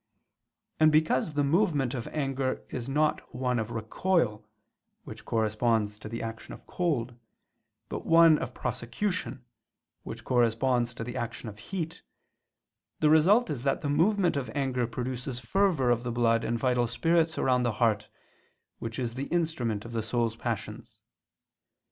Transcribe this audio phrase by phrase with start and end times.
[0.79, 4.43] And because the movement of anger is not one of recoil,
[5.03, 7.13] which corresponds to the action of cold,
[7.87, 9.45] but one of prosecution,
[10.01, 12.01] which corresponds to the action of heat,
[12.99, 16.87] the result is that the movement of anger produces fervor of the blood and vital
[16.87, 18.09] spirits around the heart,
[18.79, 20.99] which is the instrument of the soul's passions.